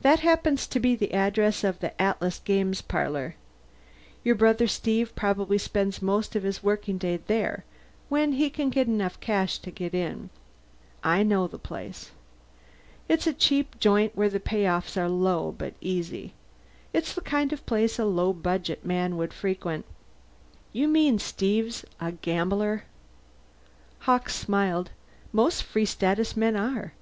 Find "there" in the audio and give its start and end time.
7.28-7.62